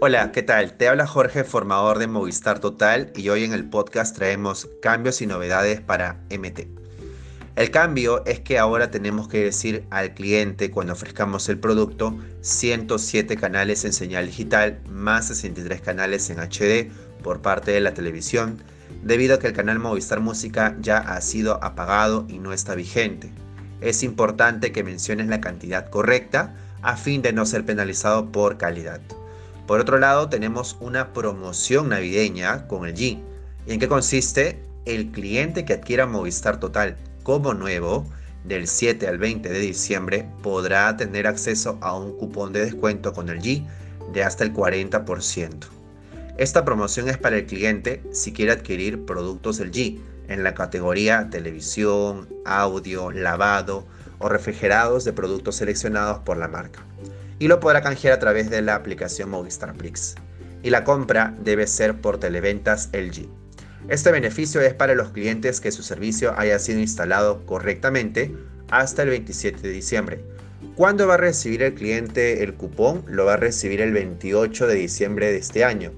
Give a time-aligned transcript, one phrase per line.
[0.00, 0.74] Hola, ¿qué tal?
[0.74, 5.26] Te habla Jorge, formador de Movistar Total, y hoy en el podcast traemos cambios y
[5.26, 6.68] novedades para MT.
[7.56, 13.36] El cambio es que ahora tenemos que decir al cliente cuando ofrezcamos el producto 107
[13.38, 16.92] canales en señal digital más 63 canales en HD
[17.24, 18.62] por parte de la televisión,
[19.02, 23.32] debido a que el canal Movistar Música ya ha sido apagado y no está vigente.
[23.80, 29.00] Es importante que menciones la cantidad correcta a fin de no ser penalizado por calidad.
[29.68, 33.20] Por otro lado, tenemos una promoción navideña con el G.
[33.66, 34.64] ¿Y en qué consiste?
[34.86, 38.06] El cliente que adquiera Movistar Total como nuevo
[38.44, 43.28] del 7 al 20 de diciembre podrá tener acceso a un cupón de descuento con
[43.28, 43.66] el G
[44.14, 45.66] de hasta el 40%.
[46.38, 51.28] Esta promoción es para el cliente si quiere adquirir productos del G en la categoría
[51.28, 53.84] televisión, audio, lavado
[54.18, 56.86] o refrigerados de productos seleccionados por la marca
[57.38, 60.14] y lo podrá canjear a través de la aplicación Movistar Prix.
[60.62, 63.28] Y la compra debe ser por televentas LG.
[63.88, 68.34] Este beneficio es para los clientes que su servicio haya sido instalado correctamente
[68.70, 70.24] hasta el 27 de diciembre.
[70.74, 73.04] ¿Cuándo va a recibir el cliente el cupón?
[73.06, 75.92] Lo va a recibir el 28 de diciembre de este año,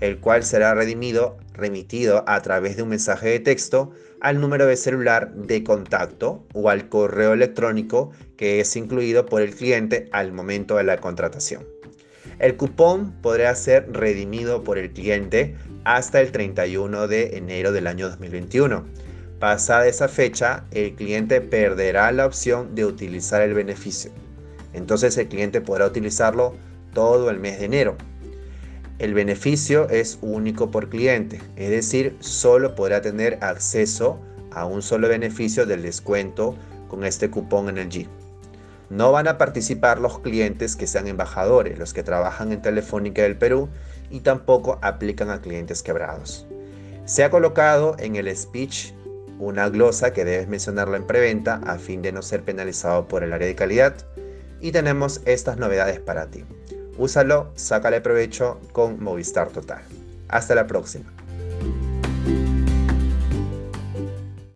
[0.00, 4.76] el cual será redimido, remitido a través de un mensaje de texto al número de
[4.76, 10.76] celular de contacto o al correo electrónico que es incluido por el cliente al momento
[10.76, 11.64] de la contratación.
[12.38, 18.08] El cupón podrá ser redimido por el cliente hasta el 31 de enero del año
[18.08, 18.84] 2021.
[19.38, 24.10] Pasada esa fecha, el cliente perderá la opción de utilizar el beneficio.
[24.72, 26.54] Entonces el cliente podrá utilizarlo
[26.92, 27.96] todo el mes de enero.
[28.98, 34.18] El beneficio es único por cliente, es decir, solo podrá tener acceso
[34.50, 36.56] a un solo beneficio del descuento
[36.88, 38.08] con este cupón en el G.
[38.88, 43.36] No van a participar los clientes que sean embajadores, los que trabajan en Telefónica del
[43.36, 43.68] Perú
[44.10, 46.46] y tampoco aplican a clientes quebrados.
[47.04, 48.92] Se ha colocado en el speech
[49.38, 53.34] una glosa que debes mencionarla en preventa a fin de no ser penalizado por el
[53.34, 53.94] área de calidad
[54.62, 56.44] y tenemos estas novedades para ti.
[56.98, 59.82] Úsalo, sácale provecho con Movistar Total.
[60.28, 61.12] Hasta la próxima.